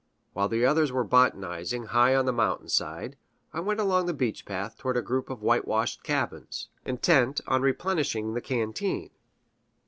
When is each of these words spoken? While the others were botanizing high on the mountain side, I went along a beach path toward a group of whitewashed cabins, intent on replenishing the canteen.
While 0.33 0.49
the 0.49 0.65
others 0.65 0.91
were 0.91 1.03
botanizing 1.03 1.83
high 1.83 2.15
on 2.15 2.25
the 2.25 2.33
mountain 2.33 2.69
side, 2.69 3.17
I 3.53 3.59
went 3.59 3.79
along 3.79 4.09
a 4.09 4.13
beach 4.13 4.45
path 4.47 4.75
toward 4.79 4.97
a 4.97 5.01
group 5.03 5.29
of 5.29 5.43
whitewashed 5.43 6.01
cabins, 6.01 6.69
intent 6.83 7.39
on 7.45 7.61
replenishing 7.61 8.33
the 8.33 8.41
canteen. 8.41 9.11